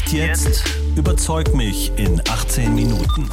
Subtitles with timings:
[0.00, 0.64] Echt jetzt?
[0.96, 3.28] Überzeug mich in 18 Minuten.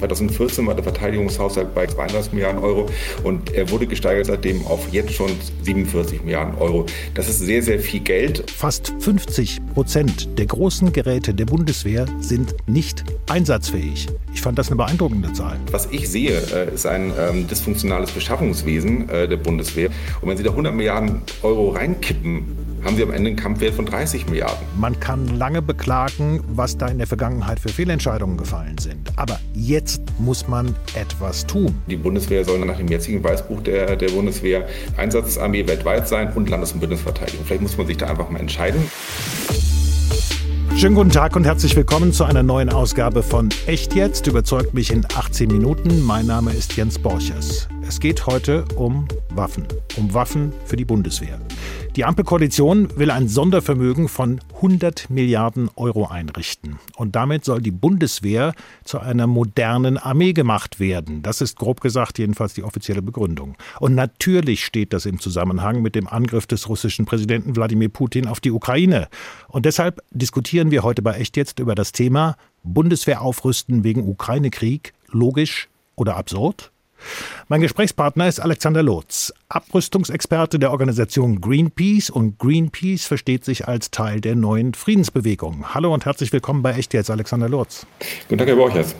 [0.00, 2.86] 2014 war der Verteidigungshaushalt bei 32 Milliarden Euro
[3.22, 5.30] und er wurde gesteigert seitdem auf jetzt schon
[5.62, 6.86] 47 Milliarden Euro.
[7.14, 8.50] Das ist sehr, sehr viel Geld.
[8.50, 14.06] Fast 50 Prozent der großen Geräte der Bundeswehr sind nicht einsatzfähig.
[14.32, 15.58] Ich fand das eine beeindruckende Zahl.
[15.70, 19.90] Was ich sehe, äh, ist ein ähm, dysfunktionales Beschaffungswesen äh, der Bundeswehr.
[20.20, 23.86] Und wenn Sie da 100 Milliarden Euro reinkippen, haben Sie am Ende einen Kampfwert von
[23.86, 24.66] 30 Milliarden.
[24.78, 29.12] Man kann lange beklagen, was da in der Vergangenheit für Fehlentscheidungen gefallen sind.
[29.16, 31.74] Aber jetzt muss man etwas tun.
[31.88, 34.66] Die Bundeswehr soll nach dem jetzigen Weißbuch der, der Bundeswehr
[34.96, 37.44] Einsatzarmee weltweit sein und Landes- und Bündnisverteidigung.
[37.44, 38.82] Vielleicht muss man sich da einfach mal entscheiden.
[40.76, 44.26] Schönen guten Tag und herzlich willkommen zu einer neuen Ausgabe von Echt jetzt.
[44.26, 46.02] Überzeugt mich in 18 Minuten.
[46.02, 47.68] Mein Name ist Jens Borchers.
[47.90, 49.66] Es geht heute um Waffen.
[49.96, 51.40] Um Waffen für die Bundeswehr.
[51.96, 56.78] Die Ampelkoalition will ein Sondervermögen von 100 Milliarden Euro einrichten.
[56.94, 61.22] Und damit soll die Bundeswehr zu einer modernen Armee gemacht werden.
[61.22, 63.56] Das ist grob gesagt jedenfalls die offizielle Begründung.
[63.80, 68.38] Und natürlich steht das im Zusammenhang mit dem Angriff des russischen Präsidenten Wladimir Putin auf
[68.38, 69.08] die Ukraine.
[69.48, 74.92] Und deshalb diskutieren wir heute bei Echt jetzt über das Thema Bundeswehr aufrüsten wegen Ukraine-Krieg.
[75.08, 76.70] Logisch oder absurd?
[77.48, 84.20] Mein Gesprächspartner ist Alexander Lotz, Abrüstungsexperte der Organisation Greenpeace und Greenpeace versteht sich als Teil
[84.20, 85.74] der neuen Friedensbewegung.
[85.74, 87.86] Hallo und herzlich willkommen bei Echt jetzt, Alexander Lotz.
[88.28, 88.94] Guten Tag, Herr Borchers.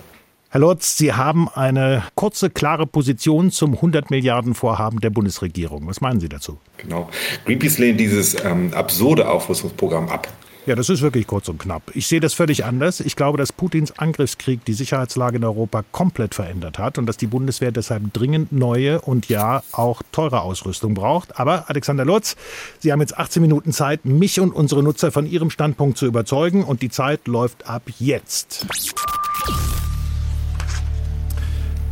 [0.52, 5.86] Herr Lotz, Sie haben eine kurze, klare Position zum 100 Milliarden Vorhaben der Bundesregierung.
[5.86, 6.58] Was meinen Sie dazu?
[6.76, 7.08] Genau.
[7.44, 10.26] Greenpeace lehnt dieses ähm, absurde Aufrüstungsprogramm ab.
[10.66, 11.82] Ja, das ist wirklich kurz und knapp.
[11.94, 13.00] Ich sehe das völlig anders.
[13.00, 17.26] Ich glaube, dass Putins Angriffskrieg die Sicherheitslage in Europa komplett verändert hat und dass die
[17.26, 21.40] Bundeswehr deshalb dringend neue und ja auch teure Ausrüstung braucht.
[21.40, 22.36] Aber Alexander Lutz,
[22.78, 26.62] Sie haben jetzt 18 Minuten Zeit, mich und unsere Nutzer von Ihrem Standpunkt zu überzeugen
[26.62, 28.66] und die Zeit läuft ab jetzt.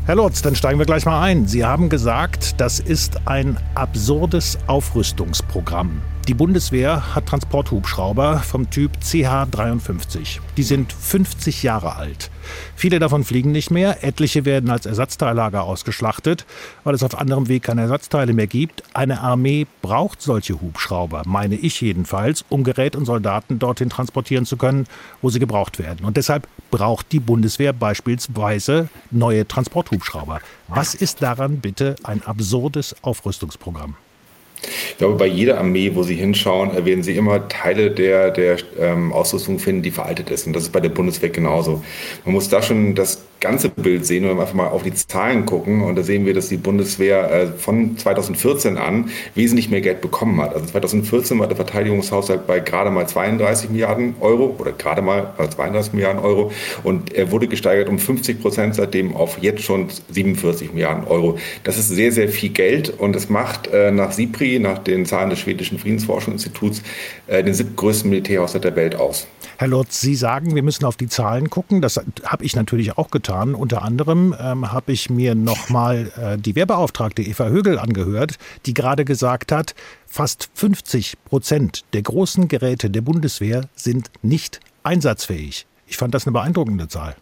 [0.05, 1.47] Herr Lutz, dann steigen wir gleich mal ein.
[1.47, 6.03] Sie haben gesagt, das ist ein absurdes Aufrüstungsprogramm.
[6.29, 10.41] Die Bundeswehr hat Transporthubschrauber vom Typ CH-53.
[10.59, 12.31] Die sind 50 Jahre alt.
[12.77, 16.45] Viele davon fliegen nicht mehr, etliche werden als Ersatzteillager ausgeschlachtet,
[16.85, 18.83] weil es auf anderem Weg keine Ersatzteile mehr gibt.
[18.93, 24.59] Eine Armee braucht solche Hubschrauber, meine ich jedenfalls, um Gerät und Soldaten dorthin transportieren zu
[24.59, 24.85] können,
[25.23, 26.05] wo sie gebraucht werden.
[26.05, 30.43] Und deshalb braucht die Bundeswehr beispielsweise neue Transporthubschrauber.
[30.69, 33.97] Was ist daran bitte ein absurdes Aufrüstungsprogramm?
[34.91, 38.57] Ich glaube, bei jeder Armee, wo Sie hinschauen, äh, werden Sie immer Teile der, der
[38.79, 40.47] ähm, Ausrüstung finden, die veraltet ist.
[40.47, 41.83] Und das ist bei der Bundeswehr genauso.
[42.25, 45.47] Man muss da schon das ganze Bild sehen, wenn wir einfach mal auf die Zahlen
[45.47, 45.83] gucken.
[45.83, 50.41] Und da sehen wir, dass die Bundeswehr äh, von 2014 an wesentlich mehr Geld bekommen
[50.41, 50.55] hat.
[50.55, 55.93] Also 2014 war der Verteidigungshaushalt bei gerade mal 32 Milliarden Euro oder gerade mal 32
[55.93, 56.53] Milliarden Euro.
[56.83, 61.39] Und er wurde gesteigert um 50 Prozent seitdem auf jetzt schon 47 Milliarden Euro.
[61.65, 65.31] Das ist sehr, sehr viel Geld und es macht äh, nach SIPRI, nach den Zahlen
[65.31, 66.83] des schwedischen Friedensforschungsinstituts,
[67.27, 69.27] äh, den siebtgrößten Militärhaushalt der Welt aus.
[69.59, 71.83] Herr Lotz, Sie sagen, wir müssen auf die Zahlen gucken.
[71.83, 73.28] Das habe ich natürlich auch getan.
[73.29, 79.05] Unter anderem ähm, habe ich mir nochmal äh, die Wehrbeauftragte Eva Högel angehört, die gerade
[79.05, 79.75] gesagt hat,
[80.07, 85.67] fast 50 Prozent der großen Geräte der Bundeswehr sind nicht einsatzfähig.
[85.87, 87.17] Ich fand das eine beeindruckende Zahl.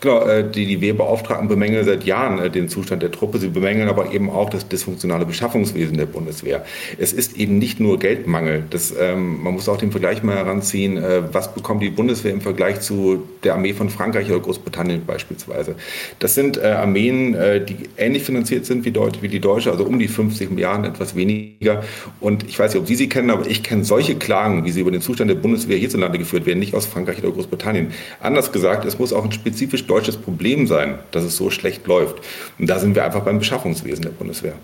[0.00, 3.38] Genau, äh, die, die Wehrbeauftragten bemängeln seit Jahren äh, den Zustand der Truppe.
[3.38, 6.64] Sie bemängeln aber eben auch das dysfunktionale Beschaffungswesen der Bundeswehr.
[6.98, 8.64] Es ist eben nicht nur Geldmangel.
[8.70, 10.96] Das, ähm, man muss auch den Vergleich mal heranziehen.
[10.96, 15.74] Äh, was bekommt die Bundeswehr im Vergleich zu der Armee von Frankreich oder Großbritannien beispielsweise?
[16.18, 19.84] Das sind äh, Armeen, äh, die ähnlich finanziert sind wie, Deut wie die deutsche, also
[19.84, 21.82] um die 50 Milliarden, etwas weniger.
[22.20, 24.80] Und ich weiß nicht, ob Sie sie kennen, aber ich kenne solche Klagen, wie sie
[24.80, 27.88] über den Zustand der Bundeswehr hierzulande geführt werden, nicht aus Frankreich oder Großbritannien.
[28.20, 32.16] Anders gesagt, es muss auch ein spezifisch deutsches Problem sein, dass es so schlecht läuft.
[32.58, 34.54] Und da sind wir einfach beim Beschaffungswesen der Bundeswehr.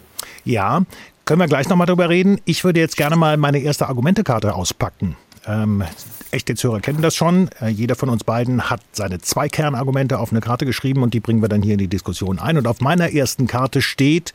[0.45, 0.83] Ja,
[1.25, 2.41] können wir gleich nochmal drüber reden.
[2.45, 5.17] Ich würde jetzt gerne mal meine erste Argumentekarte auspacken.
[5.47, 5.83] Ähm,
[6.31, 7.51] echte Hörer kennen das schon.
[7.61, 11.21] Äh, jeder von uns beiden hat seine zwei Kernargumente auf eine Karte geschrieben und die
[11.21, 12.57] bringen wir dann hier in die Diskussion ein.
[12.57, 14.33] Und auf meiner ersten Karte steht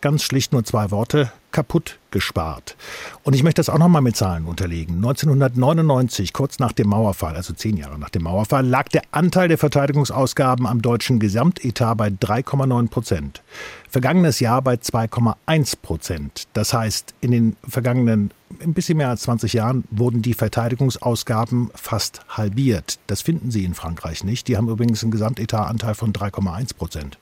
[0.00, 2.76] ganz schlicht nur zwei Worte, kaputt gespart.
[3.22, 4.96] Und ich möchte das auch nochmal mit Zahlen unterlegen.
[4.96, 9.58] 1999, kurz nach dem Mauerfall, also zehn Jahre nach dem Mauerfall, lag der Anteil der
[9.58, 13.42] Verteidigungsausgaben am deutschen Gesamtetat bei 3,9 Prozent.
[13.88, 16.48] Vergangenes Jahr bei 2,1 Prozent.
[16.52, 22.22] Das heißt, in den vergangenen ein bisschen mehr als 20 Jahren wurden die Verteidigungsausgaben fast
[22.28, 22.98] halbiert.
[23.06, 24.48] Das finden Sie in Frankreich nicht.
[24.48, 27.18] Die haben übrigens einen Gesamtetatanteil von 3,1 Prozent.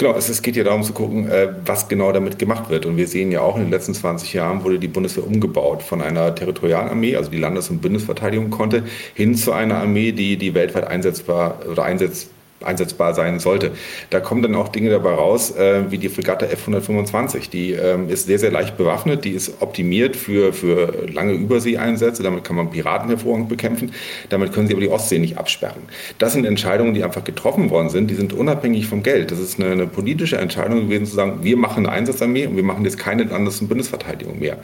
[0.00, 2.86] Genau, es, es geht ja darum zu gucken, äh, was genau damit gemacht wird.
[2.86, 6.00] Und wir sehen ja auch, in den letzten 20 Jahren wurde die Bundeswehr umgebaut von
[6.00, 10.86] einer Territorialarmee, also die Landes- und Bundesverteidigung konnte, hin zu einer Armee, die, die weltweit
[10.86, 12.30] einsetzbar oder einsetzt
[12.64, 13.72] einsetzbar sein sollte.
[14.10, 17.50] Da kommen dann auch Dinge dabei raus, äh, wie die Fregatte F-125.
[17.50, 22.44] Die ähm, ist sehr, sehr leicht bewaffnet, die ist optimiert für, für lange Überseeeinsätze, damit
[22.44, 23.92] kann man Piraten hervorragend bekämpfen,
[24.28, 25.82] damit können sie aber die Ostsee nicht absperren.
[26.18, 29.30] Das sind Entscheidungen, die einfach getroffen worden sind, die sind unabhängig vom Geld.
[29.30, 32.64] Das ist eine, eine politische Entscheidung gewesen zu sagen, wir machen eine Einsatzarmee und wir
[32.64, 34.58] machen jetzt keine Landes- und Bundesverteidigung mehr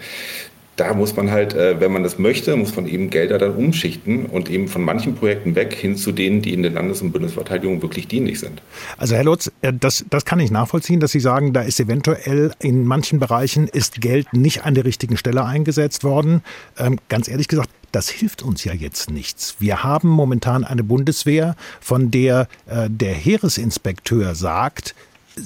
[0.77, 4.27] da muss man halt, äh, wenn man das möchte, muss man eben Gelder dann umschichten
[4.27, 7.83] und eben von manchen Projekten weg hin zu denen, die in der Landes- und Bundesverteidigung
[7.83, 8.63] wirklich dienlich sind.
[8.99, 12.53] Also Herr Lutz, äh, das, das kann ich nachvollziehen, dass Sie sagen, da ist eventuell
[12.61, 16.43] in manchen Bereichen ist Geld nicht an der richtigen Stelle eingesetzt worden.
[16.79, 19.57] Ähm, ganz ehrlich gesagt, das hilft uns ja jetzt nichts.
[19.59, 24.95] Wir haben momentan eine Bundeswehr, von der äh, der Heeresinspekteur sagt,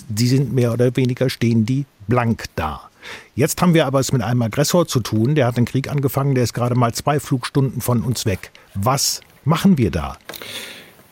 [0.09, 2.90] die sind mehr oder weniger stehen die blank da.
[3.35, 6.35] Jetzt haben wir aber es mit einem Aggressor zu tun, der hat den Krieg angefangen,
[6.35, 8.51] der ist gerade mal zwei Flugstunden von uns weg.
[8.75, 10.17] Was machen wir da?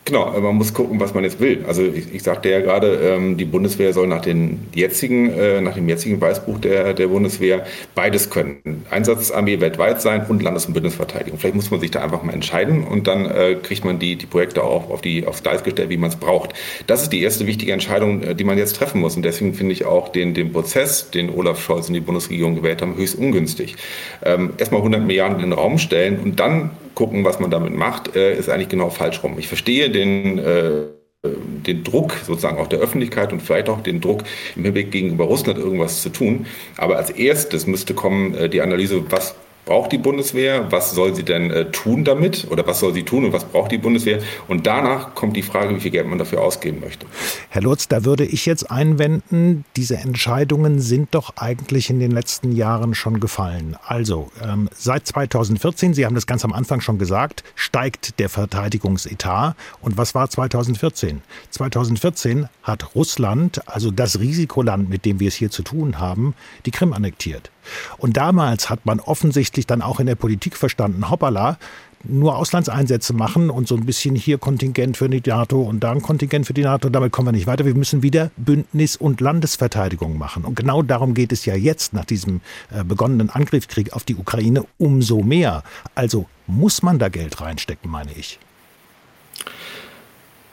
[0.08, 1.66] Genau, man muss gucken, was man jetzt will.
[1.69, 5.75] Also ich, ich sagte ja gerade, ähm, die Bundeswehr soll nach, den jetzigen, äh, nach
[5.75, 8.87] dem jetzigen Weißbuch der, der Bundeswehr beides können.
[8.90, 11.38] Einsatzarmee weltweit sein und Landes- und Bündnisverteidigung.
[11.38, 14.25] Vielleicht muss man sich da einfach mal entscheiden und dann äh, kriegt man die, die
[14.25, 16.55] Projekte auch auf die, aufs Gleis gestellt, wie man es braucht.
[16.87, 19.14] Das ist die erste wichtige Entscheidung, äh, die man jetzt treffen muss.
[19.14, 22.81] Und deswegen finde ich auch den, den Prozess, den Olaf Scholz und die Bundesregierung gewählt
[22.81, 23.76] haben, höchst ungünstig.
[24.25, 28.16] Ähm, erstmal 100 Milliarden in den Raum stellen und dann gucken, was man damit macht,
[28.16, 29.38] äh, ist eigentlich genau falsch rum.
[29.38, 30.86] Ich verstehe den, äh,
[31.24, 34.24] den Druck sozusagen auch der Öffentlichkeit und vielleicht auch den Druck
[34.56, 36.46] im Hinblick gegenüber Russland irgendwas zu tun.
[36.76, 39.36] Aber als erstes müsste kommen äh, die Analyse, was
[39.69, 43.26] braucht die Bundeswehr, was soll sie denn äh, tun damit oder was soll sie tun
[43.26, 44.19] und was braucht die Bundeswehr.
[44.49, 47.05] Und danach kommt die Frage, wie viel Geld man dafür ausgeben möchte.
[47.50, 52.53] Herr Lutz, da würde ich jetzt einwenden, diese Entscheidungen sind doch eigentlich in den letzten
[52.53, 53.76] Jahren schon gefallen.
[53.85, 59.55] Also ähm, seit 2014, Sie haben das ganz am Anfang schon gesagt, steigt der Verteidigungsetat.
[59.82, 61.20] Und was war 2014?
[61.50, 66.35] 2014 hat Russland, also das Risikoland, mit dem wir es hier zu tun haben,
[66.65, 67.50] die Krim annektiert.
[67.99, 71.59] Und damals hat man offensichtlich dann auch in der Politik verstanden, hoppala,
[72.05, 76.03] nur Auslandseinsätze machen und so ein bisschen hier Kontingent für die NATO und da ein
[76.03, 77.65] Kontingent für die NATO, damit kommen wir nicht weiter.
[77.65, 80.44] Wir müssen wieder Bündnis- und Landesverteidigung machen.
[80.44, 84.65] Und genau darum geht es ja jetzt nach diesem äh, begonnenen Angriffskrieg auf die Ukraine
[84.79, 85.65] umso mehr.
[85.94, 88.38] Also muss man da Geld reinstecken, meine ich.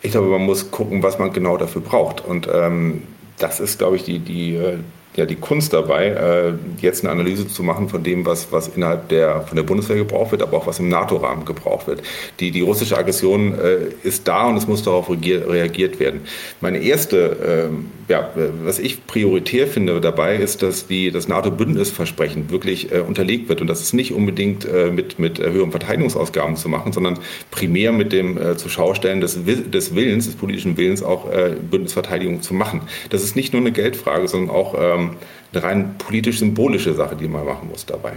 [0.01, 2.21] Ich glaube, man muss gucken, was man genau dafür braucht.
[2.21, 3.03] Und ähm,
[3.37, 4.77] das ist, glaube ich, die, die, äh,
[5.17, 9.09] ja die Kunst dabei, äh, jetzt eine Analyse zu machen von dem, was, was innerhalb
[9.09, 12.01] der, von der Bundeswehr gebraucht wird, aber auch was im NATO-Rahmen gebraucht wird.
[12.39, 16.21] Die, die russische Aggression äh, ist da und es muss darauf reagiert werden.
[16.61, 18.29] Meine erste, äh, ja,
[18.63, 23.67] was ich prioritär finde dabei, ist, dass die, das NATO-Bündnisversprechen wirklich äh, unterlegt wird und
[23.67, 27.19] das ist nicht unbedingt äh, mit, mit höheren Verteidigungsausgaben zu machen, sondern
[27.51, 32.53] primär mit dem äh, Zuschaustellen des, des Willens, des politischen Willens auch äh, Bündnisverteidigung zu
[32.53, 32.81] machen.
[33.09, 35.04] Das ist nicht nur eine Geldfrage, sondern auch ähm,
[35.53, 38.13] eine rein politisch-symbolische Sache, die man machen muss dabei.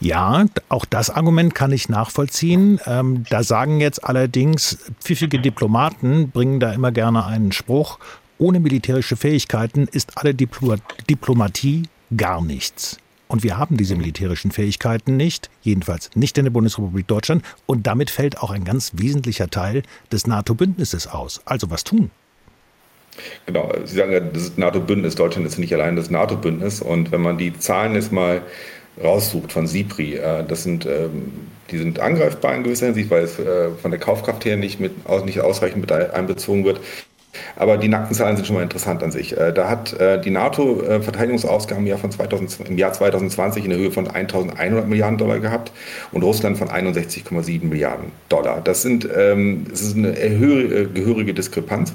[0.00, 2.80] Ja, auch das Argument kann ich nachvollziehen.
[2.86, 7.98] Ähm, da sagen jetzt allerdings pfiffige Diplomaten, bringen da immer gerne einen Spruch,
[8.38, 10.76] ohne militärische Fähigkeiten ist alle Diplo
[11.10, 11.82] Diplomatie
[12.16, 12.98] gar nichts.
[13.26, 17.44] Und wir haben diese militärischen Fähigkeiten nicht, jedenfalls nicht in der Bundesrepublik Deutschland.
[17.66, 21.42] Und damit fällt auch ein ganz wesentlicher Teil des NATO-Bündnisses aus.
[21.44, 22.10] Also was tun?
[23.46, 26.80] Genau, Sie sagen ja, das NATO-Bündnis, Deutschland ist nicht allein das NATO-Bündnis.
[26.80, 28.42] Und wenn man die Zahlen jetzt mal
[29.02, 31.32] raussucht von SIPRI, äh, das sind, ähm,
[31.70, 34.92] die sind angreifbar in gewisser Hinsicht, weil es äh, von der Kaufkraft her nicht, mit,
[35.24, 36.80] nicht ausreichend mit einbezogen wird.
[37.56, 39.36] Aber die nackten Zahlen sind schon mal interessant an sich.
[39.36, 43.64] Äh, da hat äh, die NATO äh, Verteidigungsausgaben im Jahr, von 2000, im Jahr 2020
[43.64, 45.72] in der Höhe von 1.100 Milliarden Dollar gehabt
[46.12, 48.60] und Russland von 61,7 Milliarden Dollar.
[48.62, 51.92] Das, sind, ähm, das ist eine gehörige Diskrepanz.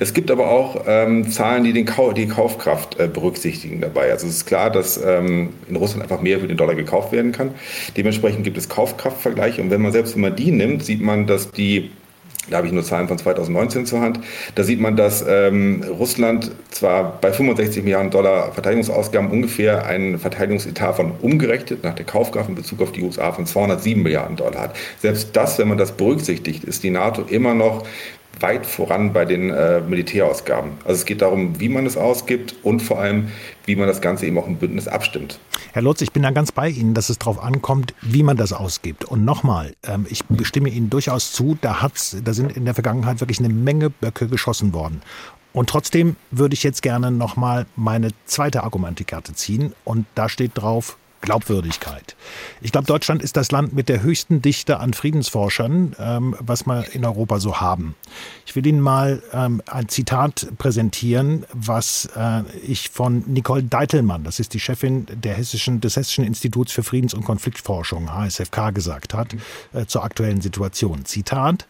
[0.00, 1.86] Es gibt aber auch ähm, Zahlen, die den
[2.16, 4.10] die Kaufkraft berücksichtigen dabei.
[4.10, 7.32] Also es ist klar, dass ähm, in Russland einfach mehr für den Dollar gekauft werden
[7.32, 7.50] kann.
[7.96, 11.90] Dementsprechend gibt es Kaufkraftvergleiche und wenn man selbst man die nimmt, sieht man, dass die
[12.50, 14.18] da habe ich nur Zahlen von 2019 zur Hand.
[14.56, 20.96] Da sieht man, dass ähm, Russland zwar bei 65 Milliarden Dollar Verteidigungsausgaben ungefähr einen Verteidigungsetat
[20.96, 24.76] von umgerechnet nach der Kaufkraft in Bezug auf die USA von 207 Milliarden Dollar hat.
[24.98, 27.86] Selbst das, wenn man das berücksichtigt, ist die NATO immer noch
[28.42, 30.72] weit voran bei den äh, Militärausgaben.
[30.84, 33.28] Also es geht darum, wie man es ausgibt und vor allem,
[33.64, 35.38] wie man das Ganze eben auch im Bündnis abstimmt.
[35.72, 38.52] Herr Lutz, ich bin da ganz bei Ihnen, dass es darauf ankommt, wie man das
[38.52, 39.04] ausgibt.
[39.04, 43.20] Und nochmal, ähm, ich bestimme Ihnen durchaus zu, da, hat's, da sind in der Vergangenheit
[43.20, 45.02] wirklich eine Menge Böcke geschossen worden.
[45.52, 49.74] Und trotzdem würde ich jetzt gerne nochmal meine zweite Argumentikarte ziehen.
[49.84, 52.14] Und da steht drauf Glaubwürdigkeit.
[52.60, 56.92] Ich glaube, Deutschland ist das Land mit der höchsten Dichte an Friedensforschern, ähm, was wir
[56.92, 57.94] in Europa so haben.
[58.44, 64.40] Ich will Ihnen mal ähm, ein Zitat präsentieren, was äh, ich von Nicole Deitelmann, das
[64.40, 69.34] ist die Chefin der Hessischen, des Hessischen Instituts für Friedens- und Konfliktforschung, HSFK, gesagt hat,
[69.72, 71.04] äh, zur aktuellen Situation.
[71.04, 71.66] Zitat,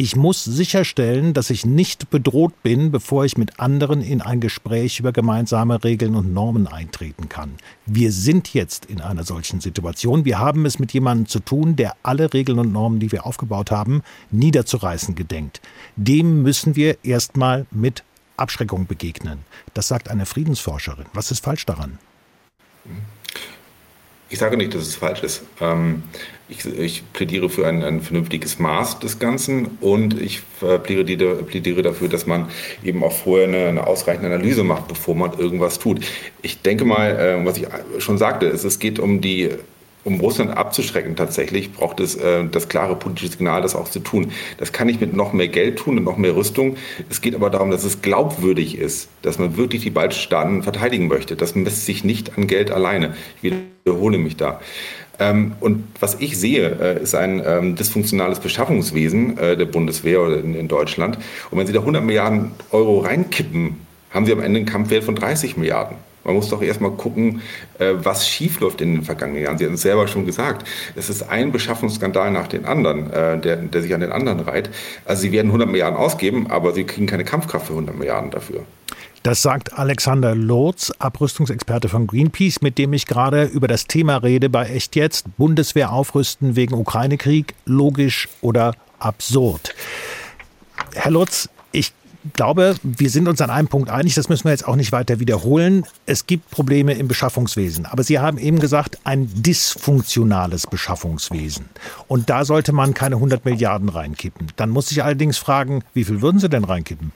[0.00, 5.00] ich muss sicherstellen, dass ich nicht bedroht bin, bevor ich mit anderen in ein Gespräch
[5.00, 7.56] über gemeinsame Regeln und Normen eintreten kann.
[7.84, 10.24] Wir sind jetzt in einer solchen Situation.
[10.24, 13.72] Wir haben es mit jemandem zu tun, der alle Regeln und Normen, die wir aufgebaut
[13.72, 15.60] haben, niederzureißen gedenkt.
[15.96, 18.04] Dem müssen wir erstmal mit
[18.36, 19.40] Abschreckung begegnen.
[19.74, 21.06] Das sagt eine Friedensforscherin.
[21.12, 21.98] Was ist falsch daran?
[24.30, 25.42] Ich sage nicht, dass es falsch ist.
[25.60, 26.02] Ähm,
[26.50, 30.42] ich, ich, plädiere für ein, ein, vernünftiges Maß des Ganzen und ich
[30.82, 32.48] plädiere, plädiere, dafür, dass man
[32.82, 36.00] eben auch vorher eine, eine, ausreichende Analyse macht, bevor man irgendwas tut.
[36.42, 37.66] Ich denke mal, äh, was ich
[37.98, 39.50] schon sagte, ist, es geht um die
[40.08, 44.32] um Russland abzuschrecken tatsächlich, braucht es äh, das klare politische Signal, das auch zu tun.
[44.56, 46.76] Das kann ich mit noch mehr Geld tun und noch mehr Rüstung.
[47.10, 51.08] Es geht aber darum, dass es glaubwürdig ist, dass man wirklich die baltischen Staaten verteidigen
[51.08, 51.36] möchte.
[51.36, 53.14] Das misst sich nicht an Geld alleine.
[53.42, 53.52] Ich
[53.84, 54.60] wiederhole mich da.
[55.18, 60.38] Ähm, und was ich sehe, äh, ist ein ähm, dysfunktionales Beschaffungswesen äh, der Bundeswehr oder
[60.38, 61.18] in, in Deutschland.
[61.50, 65.16] Und wenn Sie da 100 Milliarden Euro reinkippen, haben Sie am Ende einen Kampfwert von
[65.16, 65.98] 30 Milliarden.
[66.28, 67.40] Man muss doch erstmal gucken,
[67.78, 69.56] äh, was schiefläuft in den vergangenen Jahren.
[69.56, 70.68] Sie hatten es selber schon gesagt.
[70.94, 74.68] Es ist ein Beschaffungsskandal nach dem anderen, äh, der, der sich an den anderen reiht.
[75.06, 78.64] Also Sie werden 100 Milliarden ausgeben, aber Sie kriegen keine Kampfkraft für 100 Milliarden dafür.
[79.22, 84.50] Das sagt Alexander Lotz, Abrüstungsexperte von Greenpeace, mit dem ich gerade über das Thema rede
[84.50, 85.34] bei Echt jetzt.
[85.38, 89.74] Bundeswehr aufrüsten wegen Ukraine-Krieg, logisch oder absurd.
[90.94, 91.92] Herr Lutz, ich
[92.34, 95.20] glaube, wir sind uns an einem Punkt einig, das müssen wir jetzt auch nicht weiter
[95.20, 95.84] wiederholen.
[96.06, 97.86] Es gibt Probleme im Beschaffungswesen.
[97.86, 101.66] Aber Sie haben eben gesagt, ein dysfunktionales Beschaffungswesen.
[102.06, 104.48] Und da sollte man keine 100 Milliarden reinkippen.
[104.56, 107.12] Dann muss ich allerdings fragen, wie viel würden Sie denn reinkippen?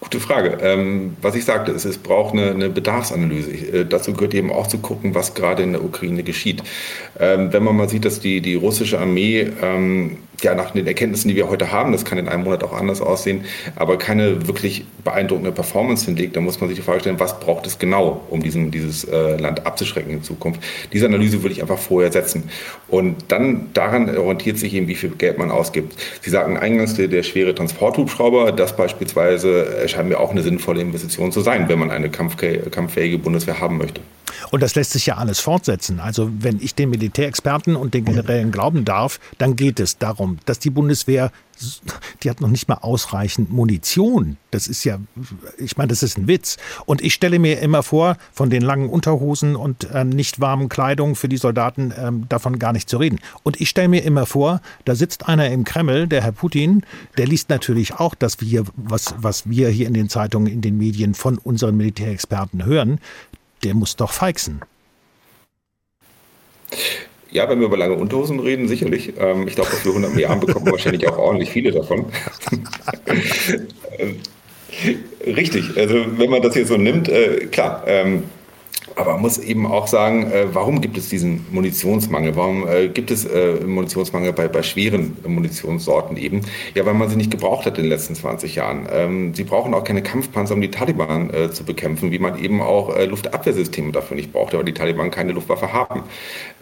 [0.00, 0.58] Gute Frage.
[0.62, 3.50] Ähm, was ich sagte, ist, es braucht eine, eine Bedarfsanalyse.
[3.50, 6.62] Ich, äh, dazu gehört eben auch zu gucken, was gerade in der Ukraine geschieht.
[7.18, 11.28] Ähm, wenn man mal sieht, dass die, die russische Armee ähm, ja, nach den Erkenntnissen,
[11.28, 13.44] die wir heute haben, das kann in einem Monat auch anders aussehen,
[13.76, 17.66] aber keine wirklich beeindruckende Performance hinlegt, dann muss man sich die Frage stellen, was braucht
[17.66, 20.62] es genau, um diesen, dieses äh, Land abzuschrecken in Zukunft.
[20.92, 22.50] Diese Analyse würde ich einfach vorher setzen.
[22.88, 25.94] Und dann daran orientiert sich eben, wie viel Geld man ausgibt.
[26.20, 31.32] Sie sagten eingangs, der, der schwere Transporthubschrauber, das beispielsweise erscheint mir auch eine sinnvolle Investition
[31.32, 34.00] zu sein, wenn man eine kampffähige Bundeswehr haben möchte.
[34.50, 36.00] Und das lässt sich ja alles fortsetzen.
[36.00, 40.58] Also wenn ich den Militärexperten und den Generälen glauben darf, dann geht es darum, dass
[40.58, 41.30] die Bundeswehr,
[42.22, 44.38] die hat noch nicht mal ausreichend Munition.
[44.50, 44.98] Das ist ja,
[45.58, 46.56] ich meine, das ist ein Witz.
[46.86, 51.14] Und ich stelle mir immer vor, von den langen Unterhosen und äh, nicht warmen Kleidung
[51.14, 53.20] für die Soldaten äh, davon gar nicht zu reden.
[53.42, 56.82] Und ich stelle mir immer vor, da sitzt einer im Kreml, der Herr Putin,
[57.18, 60.78] der liest natürlich auch, dass wir, was, was wir hier in den Zeitungen, in den
[60.78, 63.00] Medien von unseren Militärexperten hören
[63.62, 64.60] der muss doch feixen.
[67.30, 69.12] Ja, wenn wir über lange Unterhosen reden, sicherlich.
[69.18, 72.06] Ähm, ich glaube, für 100 Milliarden bekommen wir wahrscheinlich auch ordentlich viele davon.
[75.26, 78.24] Richtig, also wenn man das hier so nimmt, äh, klar, ähm,
[78.96, 82.36] aber man muss eben auch sagen, äh, warum gibt es diesen Munitionsmangel?
[82.36, 86.42] Warum äh, gibt es äh, Munitionsmangel bei, bei schweren Munitionssorten eben?
[86.74, 88.86] Ja, weil man sie nicht gebraucht hat in den letzten 20 Jahren.
[88.90, 92.96] Ähm, sie brauchen auch keine Kampfpanzer, um die Taliban zu bekämpfen, wie man eben auch
[93.06, 96.02] Luftabwehrsysteme dafür nicht braucht, weil die Taliban keine Luftwaffe haben.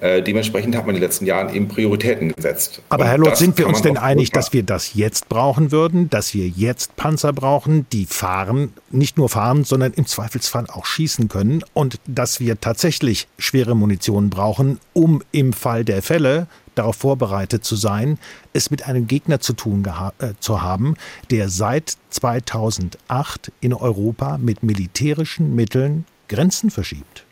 [0.00, 2.82] dementsprechend hat man in den letzten Jahren eben Prioritäten gesetzt.
[2.88, 6.10] Aber Und Herr Lord, sind wir uns denn einig, dass wir das jetzt brauchen würden,
[6.10, 11.28] dass wir jetzt Panzer brauchen, die fahren, nicht nur fahren, sondern im Zweifelsfall auch schießen
[11.28, 17.64] können und dass wir tatsächlich schwere Munition brauchen, um im Fall der Fälle darauf vorbereitet
[17.64, 18.18] zu sein,
[18.52, 19.86] es mit einem Gegner zu tun
[20.18, 20.96] äh, zu haben,
[21.30, 27.24] der seit 2008 in Europa mit militärischen Mitteln Grenzen verschiebt.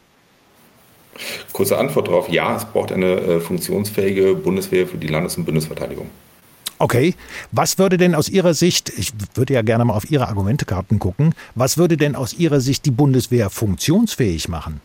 [1.53, 6.09] Kurze Antwort darauf, ja, es braucht eine äh, funktionsfähige Bundeswehr für die Landes- und Bundesverteidigung.
[6.79, 7.15] Okay,
[7.53, 11.35] was würde denn aus Ihrer Sicht, ich würde ja gerne mal auf Ihre Argumentekarten gucken,
[11.55, 14.81] was würde denn aus Ihrer Sicht die Bundeswehr funktionsfähig machen?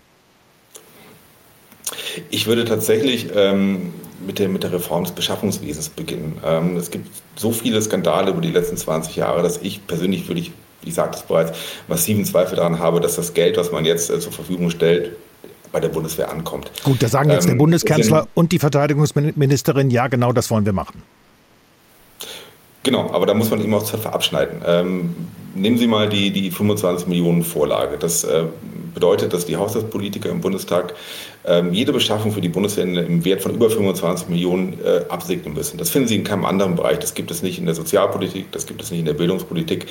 [2.29, 3.93] Ich würde tatsächlich ähm,
[4.25, 6.37] mit, der, mit der Reform des Beschaffungswesens beginnen.
[6.45, 10.41] Ähm, es gibt so viele Skandale über die letzten 20 Jahre, dass ich persönlich würde
[10.41, 10.51] ich,
[10.83, 11.57] ich sagte es bereits,
[11.87, 15.11] massiven Zweifel daran habe, dass das Geld, was man jetzt äh, zur Verfügung stellt,
[15.71, 16.71] bei der Bundeswehr ankommt.
[16.83, 20.73] Gut, da sagen jetzt ähm, der Bundeskanzler und die Verteidigungsministerin, ja, genau das wollen wir
[20.73, 21.01] machen.
[22.83, 24.61] Genau, aber da muss man eben auch Zöpfe abschneiden.
[24.65, 25.15] Ähm,
[25.53, 27.97] nehmen Sie mal die, die 25 Millionen Vorlage.
[27.97, 28.45] Das äh,
[28.93, 30.95] bedeutet, dass die Haushaltspolitiker im Bundestag
[31.45, 35.77] ähm, jede Beschaffung für die Bundeswehr im Wert von über 25 Millionen äh, absegnen müssen.
[35.77, 36.99] Das finden Sie in keinem anderen Bereich.
[36.99, 39.85] Das gibt es nicht in der Sozialpolitik, das gibt es nicht in der Bildungspolitik.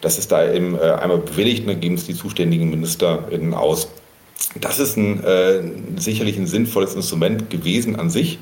[0.00, 3.88] Das ist da eben äh, einmal bewilligt und dann geben es die zuständigen MinisterInnen aus.
[4.60, 5.60] Das ist ein, äh,
[5.96, 8.38] sicherlich ein sinnvolles Instrument gewesen an sich,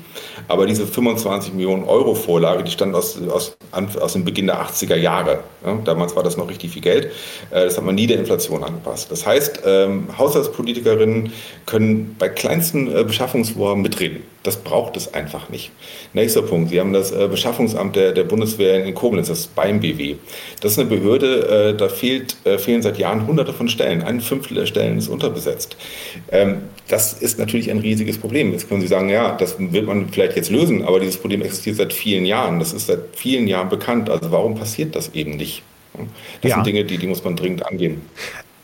[0.47, 4.95] aber diese 25 Millionen Euro Vorlage, die stand aus, aus, aus dem Beginn der 80er
[4.95, 5.39] Jahre.
[5.65, 7.05] Ja, damals war das noch richtig viel Geld.
[7.51, 9.11] Äh, das hat man nie der Inflation angepasst.
[9.11, 11.33] Das heißt, ähm, Haushaltspolitikerinnen
[11.65, 14.23] können bei kleinsten äh, Beschaffungsvorhaben mitreden.
[14.45, 15.71] Das braucht es einfach nicht.
[16.13, 16.69] Nächster Punkt.
[16.69, 20.17] Sie haben das äh, Beschaffungsamt der, der Bundeswehr in Koblenz, das beim BW.
[20.61, 24.03] Das ist eine Behörde, äh, da fehlt, äh, fehlen seit Jahren hunderte von Stellen.
[24.03, 25.75] Ein Fünftel der Stellen ist unterbesetzt.
[26.31, 28.51] Ähm, das ist natürlich ein riesiges Problem.
[28.51, 31.77] Jetzt können Sie sagen, ja, das wird man vielleicht jetzt lösen, aber dieses Problem existiert
[31.77, 32.59] seit vielen Jahren.
[32.59, 34.09] Das ist seit vielen Jahren bekannt.
[34.09, 35.63] Also warum passiert das eben nicht?
[36.41, 36.55] Das ja.
[36.55, 38.01] sind Dinge, die, die muss man dringend angehen.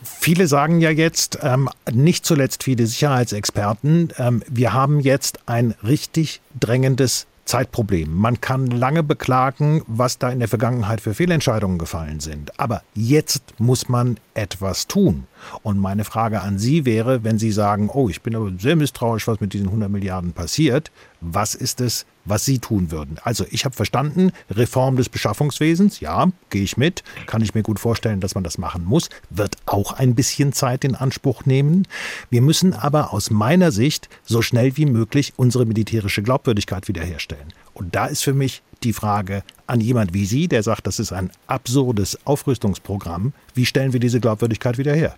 [0.04, 6.42] Viele sagen ja jetzt, ähm, nicht zuletzt viele Sicherheitsexperten, ähm, wir haben jetzt ein richtig
[6.60, 8.16] drängendes Zeitproblem.
[8.16, 12.60] Man kann lange beklagen, was da in der Vergangenheit für Fehlentscheidungen gefallen sind.
[12.60, 15.26] Aber jetzt muss man etwas tun.
[15.64, 19.28] Und meine Frage an Sie wäre, wenn Sie sagen, oh, ich bin aber sehr misstrauisch,
[19.28, 23.18] was mit diesen 100 Milliarden passiert, was ist es, was Sie tun würden?
[23.24, 27.80] Also ich habe verstanden, Reform des Beschaffungswesens, ja, gehe ich mit, kann ich mir gut
[27.80, 31.88] vorstellen, dass man das machen muss, wird auch ein bisschen Zeit in Anspruch nehmen.
[32.30, 37.54] Wir müssen aber aus meiner Sicht so schnell wie möglich unsere militärische Glaubwürdigkeit wiederherstellen.
[37.74, 41.12] Und da ist für mich die Frage an jemand wie Sie, der sagt, das ist
[41.12, 45.16] ein absurdes Aufrüstungsprogramm, wie stellen wir diese Glaubwürdigkeit wieder her?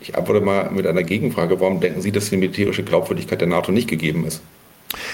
[0.00, 1.60] Ich antworte mal mit einer Gegenfrage.
[1.60, 4.40] Warum denken Sie, dass die militärische Glaubwürdigkeit der NATO nicht gegeben ist?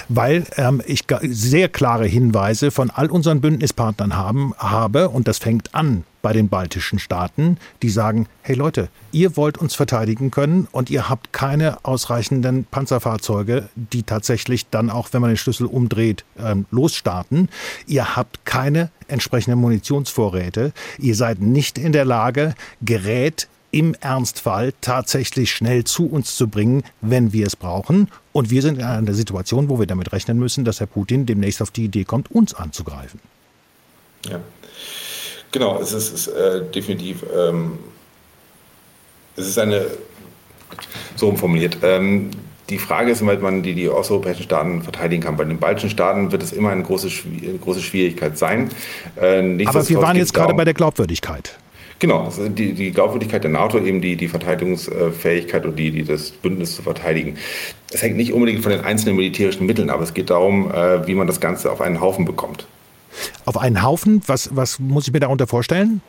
[0.09, 5.75] Weil ähm, ich sehr klare Hinweise von all unseren Bündnispartnern haben, habe, und das fängt
[5.75, 10.89] an bei den baltischen Staaten, die sagen, hey Leute, ihr wollt uns verteidigen können und
[10.89, 16.65] ihr habt keine ausreichenden Panzerfahrzeuge, die tatsächlich dann auch, wenn man den Schlüssel umdreht, ähm,
[16.71, 17.51] losstarten.
[17.87, 20.73] Ihr habt keine entsprechenden Munitionsvorräte.
[20.99, 26.85] Ihr seid nicht in der Lage, Gerät im Ernstfall tatsächlich schnell zu uns zu bringen,
[27.01, 28.09] wenn wir es brauchen.
[28.33, 31.61] Und wir sind in einer Situation, wo wir damit rechnen müssen, dass Herr Putin demnächst
[31.61, 33.19] auf die Idee kommt, uns anzugreifen.
[34.31, 34.39] Ja,
[35.51, 35.81] genau.
[35.81, 37.81] Es ist, ist äh, definitiv, ähm,
[39.35, 39.87] es ist eine,
[41.17, 41.79] so umformuliert.
[41.83, 42.31] Ähm,
[42.71, 45.37] die Frage ist, wie man die, die osteuropäischen Staaten verteidigen kann.
[45.37, 47.11] Bei den baltischen Staaten wird es immer eine große,
[47.43, 48.71] eine große Schwierigkeit sein.
[49.17, 51.59] Äh, Aber wir waren jetzt gerade bei der Glaubwürdigkeit.
[51.99, 56.31] Genau, also die, die Glaubwürdigkeit der NATO, eben die, die Verteidigungsfähigkeit und die, die das
[56.31, 57.37] Bündnis zu verteidigen.
[57.93, 60.01] Es hängt nicht unbedingt von den einzelnen militärischen Mitteln ab.
[60.01, 62.67] Es geht darum, äh, wie man das Ganze auf einen Haufen bekommt.
[63.45, 64.23] Auf einen Haufen?
[64.27, 66.01] Was, was muss ich mir darunter vorstellen?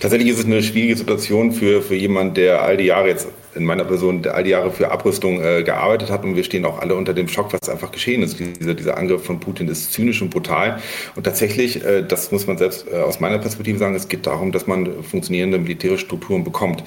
[0.00, 3.64] Tatsächlich ist es eine schwierige Situation für, für jemanden, der all die Jahre jetzt in
[3.64, 6.80] meiner Person der all die Jahre für Abrüstung äh, gearbeitet hat und wir stehen auch
[6.80, 8.38] alle unter dem Schock, was einfach geschehen ist.
[8.38, 10.80] Dieser, dieser Angriff von Putin ist zynisch und brutal.
[11.16, 14.52] Und tatsächlich, äh, das muss man selbst äh, aus meiner Perspektive sagen, es geht darum,
[14.52, 16.84] dass man funktionierende militärische Strukturen bekommt.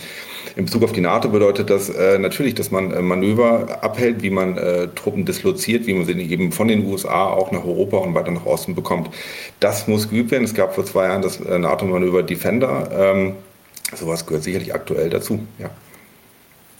[0.57, 4.31] In Bezug auf die NATO bedeutet das äh, natürlich, dass man äh, Manöver abhält, wie
[4.31, 8.15] man äh, Truppen disloziert, wie man sie eben von den USA auch nach Europa und
[8.15, 9.11] weiter nach Osten bekommt.
[9.59, 10.45] Das muss geübt werden.
[10.45, 12.89] Es gab vor zwei Jahren das NATO-Manöver Defender.
[12.91, 13.35] Ähm,
[13.93, 15.45] sowas gehört sicherlich aktuell dazu.
[15.59, 15.69] Ja.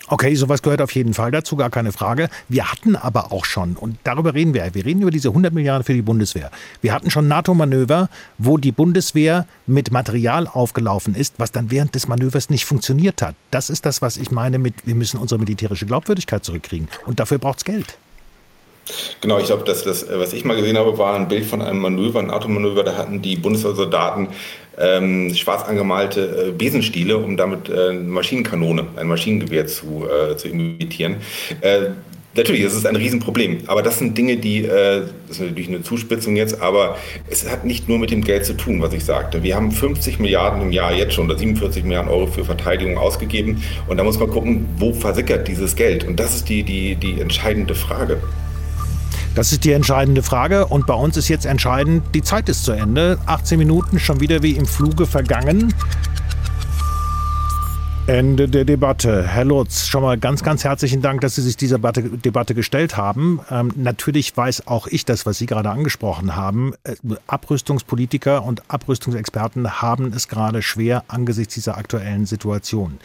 [0.10, 2.30] Okay, sowas gehört auf jeden Fall dazu, gar keine Frage.
[2.48, 5.84] Wir hatten aber auch schon, und darüber reden wir, wir reden über diese 100 Milliarden
[5.84, 6.50] für die Bundeswehr.
[6.82, 12.08] Wir hatten schon NATO-Manöver, wo die Bundeswehr mit Material aufgelaufen ist, was dann während des
[12.08, 13.36] Manövers nicht funktioniert hat.
[13.52, 16.88] Das ist das, was ich meine mit, wir müssen unsere militärische Glaubwürdigkeit zurückkriegen.
[17.06, 17.98] Und dafür braucht es Geld.
[19.20, 21.80] Genau, ich glaube, das, das, was ich mal gesehen habe, war ein Bild von einem
[21.80, 22.84] Manöver, ein NATO-Manöver.
[22.84, 24.30] Da hatten die Bundeswehrsoldaten
[24.78, 30.48] ähm, schwarz angemalte äh, Besenstiele, um damit äh, eine Maschinenkanone, ein Maschinengewehr zu, äh, zu
[30.48, 31.18] imitieren.
[31.62, 31.90] Äh,
[32.38, 33.62] Natürlich, das ist ein Riesenproblem.
[33.66, 37.66] Aber das sind Dinge, die, äh, das ist natürlich eine Zuspitzung jetzt, aber es hat
[37.66, 39.42] nicht nur mit dem Geld zu tun, was ich sagte.
[39.42, 43.64] Wir haben 50 Milliarden im Jahr jetzt schon oder 47 Milliarden Euro für Verteidigung ausgegeben.
[43.88, 46.04] Und da muss man gucken, wo versickert dieses Geld?
[46.04, 48.22] Und das ist die, die, die entscheidende Frage.
[49.38, 52.72] Das ist die entscheidende Frage und bei uns ist jetzt entscheidend, die Zeit ist zu
[52.72, 53.20] Ende.
[53.28, 55.76] 18 Minuten schon wieder wie im Fluge vergangen.
[58.08, 59.28] Ende der Debatte.
[59.28, 63.40] Herr Lutz, schon mal ganz, ganz herzlichen Dank, dass Sie sich dieser Debatte, gestellt haben.
[63.52, 66.74] Ähm, natürlich weiß auch ich das, was Sie gerade angesprochen haben.
[66.84, 66.96] Äh,
[67.28, 72.98] Abrüstungspolitiker und Abrüstungsexperten haben es gerade schwer angesichts dieser aktuellen Situation.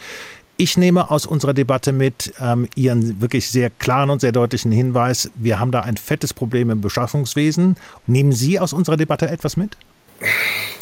[0.55, 5.31] Ich nehme aus unserer Debatte mit ähm, Ihren wirklich sehr klaren und sehr deutlichen Hinweis,
[5.35, 7.75] wir haben da ein fettes Problem im Beschaffungswesen.
[8.05, 9.77] Nehmen Sie aus unserer Debatte etwas mit?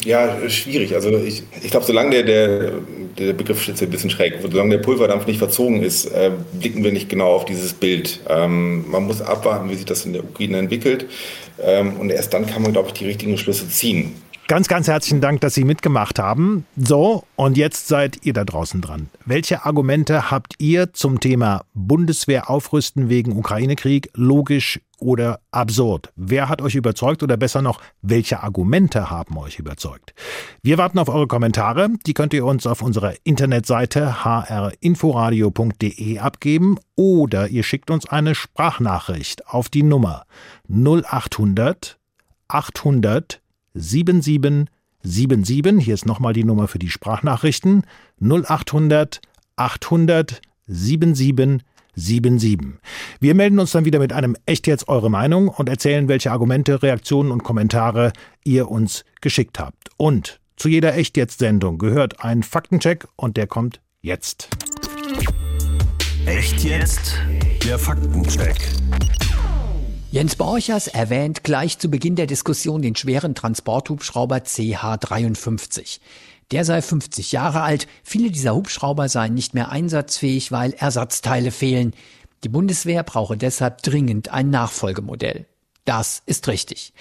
[0.04, 0.94] Ja, schwierig.
[0.94, 2.72] Also ich, ich glaube, solange der, der,
[3.18, 6.92] der Begriff ist ein bisschen schräg, solange der Pulverdampf nicht verzogen ist, äh, blicken wir
[6.92, 8.20] nicht genau auf dieses Bild.
[8.28, 11.06] Ähm, man muss abwarten, wie sich das in der Ukraine entwickelt.
[11.60, 14.16] Ähm, und erst dann kann man, glaube ich, die richtigen Schlüsse ziehen.
[14.52, 16.66] Ganz, ganz herzlichen Dank, dass Sie mitgemacht haben.
[16.76, 19.08] So, und jetzt seid ihr da draußen dran.
[19.24, 26.12] Welche Argumente habt ihr zum Thema Bundeswehr aufrüsten wegen Ukraine-Krieg logisch oder absurd?
[26.16, 30.12] Wer hat euch überzeugt oder besser noch, welche Argumente haben euch überzeugt?
[30.62, 31.88] Wir warten auf eure Kommentare.
[32.06, 39.46] Die könnt ihr uns auf unserer Internetseite hrinforadio.de abgeben oder ihr schickt uns eine Sprachnachricht
[39.46, 40.26] auf die Nummer
[40.68, 41.98] 0800
[42.48, 43.41] 800
[43.74, 45.84] 7777.
[45.84, 47.82] Hier ist nochmal die Nummer für die Sprachnachrichten
[48.20, 49.20] 0800
[49.56, 52.78] 800 7777.
[53.20, 56.82] Wir melden uns dann wieder mit einem Echt jetzt eure Meinung und erzählen, welche Argumente,
[56.82, 58.12] Reaktionen und Kommentare
[58.44, 59.90] ihr uns geschickt habt.
[59.96, 64.48] Und zu jeder Echt jetzt Sendung gehört ein Faktencheck und der kommt jetzt.
[66.26, 67.18] Echt jetzt?
[67.64, 68.56] Der Faktencheck.
[70.12, 76.00] Jens Borchers erwähnt gleich zu Beginn der Diskussion den schweren Transporthubschrauber CH-53.
[76.50, 81.94] Der sei 50 Jahre alt, viele dieser Hubschrauber seien nicht mehr einsatzfähig, weil Ersatzteile fehlen.
[82.44, 85.46] Die Bundeswehr brauche deshalb dringend ein Nachfolgemodell.
[85.86, 86.92] Das ist richtig.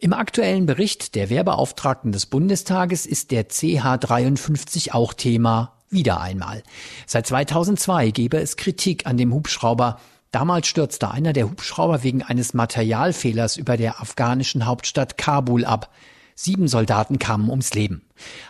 [0.00, 6.64] Im aktuellen Bericht der Wehrbeauftragten des Bundestages ist der CH-53 auch Thema, wieder einmal.
[7.06, 10.00] Seit 2002 gebe es Kritik an dem Hubschrauber.
[10.30, 15.90] Damals stürzte einer der Hubschrauber wegen eines Materialfehlers über der afghanischen Hauptstadt Kabul ab.
[16.34, 18.02] Sieben Soldaten kamen ums Leben.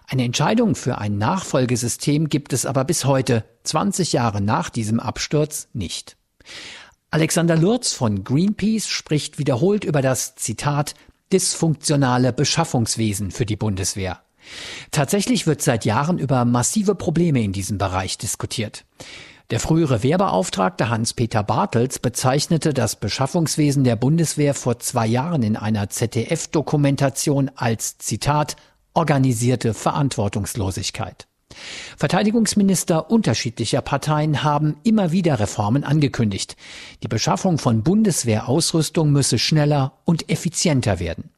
[0.09, 5.69] Eine Entscheidung für ein Nachfolgesystem gibt es aber bis heute, 20 Jahre nach diesem Absturz,
[5.73, 6.17] nicht.
[7.11, 10.95] Alexander Lurz von Greenpeace spricht wiederholt über das Zitat
[11.33, 14.21] dysfunktionale Beschaffungswesen für die Bundeswehr.
[14.91, 18.85] Tatsächlich wird seit Jahren über massive Probleme in diesem Bereich diskutiert.
[19.51, 25.89] Der frühere Wehrbeauftragte Hans-Peter Bartels bezeichnete das Beschaffungswesen der Bundeswehr vor zwei Jahren in einer
[25.89, 28.57] ZDF-Dokumentation als Zitat
[28.93, 31.29] organisierte Verantwortungslosigkeit.
[31.97, 36.57] Verteidigungsminister unterschiedlicher Parteien haben immer wieder Reformen angekündigt.
[37.05, 41.31] Die Beschaffung von Bundeswehrausrüstung müsse schneller und effizienter werden.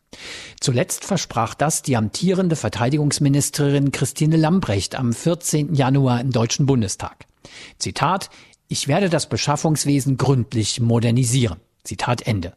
[0.60, 5.74] Zuletzt versprach das die amtierende Verteidigungsministerin Christine Lambrecht am 14.
[5.74, 7.27] Januar im Deutschen Bundestag.
[7.78, 8.30] Zitat,
[8.68, 11.60] ich werde das Beschaffungswesen gründlich modernisieren.
[11.84, 12.54] Zitat Ende.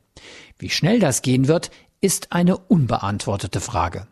[0.58, 4.08] Wie schnell das gehen wird, ist eine unbeantwortete Frage.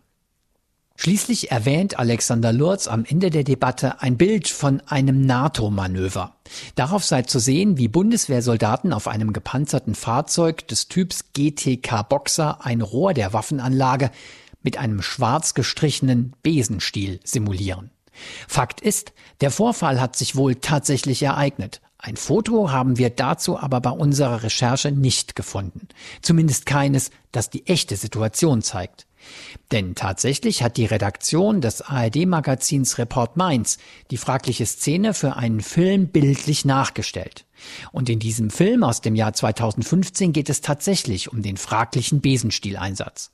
[1.01, 6.35] Schließlich erwähnt Alexander Lurz am Ende der Debatte ein Bild von einem NATO-Manöver.
[6.75, 12.81] Darauf sei zu sehen, wie Bundeswehrsoldaten auf einem gepanzerten Fahrzeug des Typs GTK Boxer ein
[12.81, 14.11] Rohr der Waffenanlage
[14.61, 17.91] mit einem schwarz gestrichenen Besenstiel simulieren.
[18.47, 21.81] Fakt ist, der Vorfall hat sich wohl tatsächlich ereignet.
[21.97, 25.89] Ein Foto haben wir dazu aber bei unserer Recherche nicht gefunden.
[26.21, 29.05] Zumindest keines, das die echte Situation zeigt.
[29.71, 33.77] Denn tatsächlich hat die Redaktion des ARD-Magazins Report Mainz
[34.11, 37.45] die fragliche Szene für einen Film bildlich nachgestellt.
[37.91, 43.31] Und in diesem Film aus dem Jahr 2015 geht es tatsächlich um den fraglichen Besenstieileinsatz.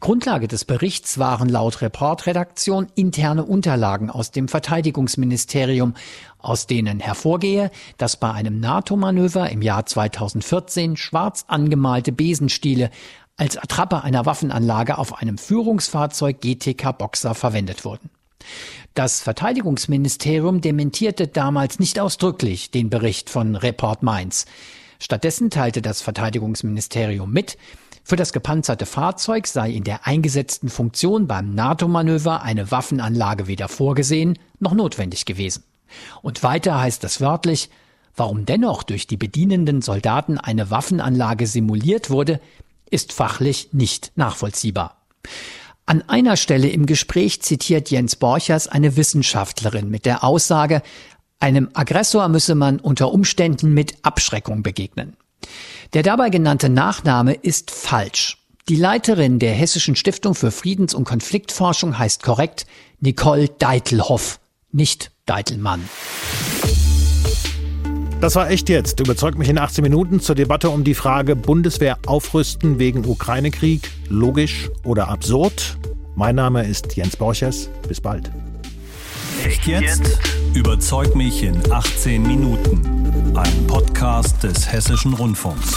[0.00, 5.94] Grundlage des Berichts waren laut Reportredaktion interne Unterlagen aus dem Verteidigungsministerium,
[6.38, 12.90] aus denen hervorgehe, dass bei einem NATO-Manöver im Jahr 2014 schwarz angemalte Besenstiele
[13.36, 18.10] als Attrappe einer Waffenanlage auf einem Führungsfahrzeug GTK Boxer verwendet wurden.
[18.94, 24.46] Das Verteidigungsministerium dementierte damals nicht ausdrücklich den Bericht von Report Mainz.
[24.98, 27.56] Stattdessen teilte das Verteidigungsministerium mit,
[28.08, 34.38] für das gepanzerte Fahrzeug sei in der eingesetzten Funktion beim NATO-Manöver eine Waffenanlage weder vorgesehen
[34.60, 35.62] noch notwendig gewesen.
[36.22, 37.68] Und weiter heißt es wörtlich,
[38.16, 42.40] warum dennoch durch die bedienenden Soldaten eine Waffenanlage simuliert wurde,
[42.90, 44.96] ist fachlich nicht nachvollziehbar.
[45.84, 50.80] An einer Stelle im Gespräch zitiert Jens Borchers eine Wissenschaftlerin mit der Aussage,
[51.40, 55.14] einem Aggressor müsse man unter Umständen mit Abschreckung begegnen.
[55.94, 58.38] Der dabei genannte Nachname ist falsch.
[58.68, 62.66] Die Leiterin der Hessischen Stiftung für Friedens- und Konfliktforschung heißt korrekt
[63.00, 64.40] Nicole Deitelhoff,
[64.72, 65.88] nicht Deitelmann.
[68.20, 68.98] Das war echt jetzt.
[69.00, 73.90] Überzeugt mich in 18 Minuten zur Debatte um die Frage Bundeswehr aufrüsten wegen Ukraine-Krieg.
[74.08, 75.78] Logisch oder absurd?
[76.16, 77.70] Mein Name ist Jens Borchers.
[77.86, 78.30] Bis bald.
[79.44, 80.18] Echt jetzt?
[80.54, 83.36] Überzeug mich in 18 Minuten.
[83.36, 85.74] Ein Podcast des Hessischen Rundfunks.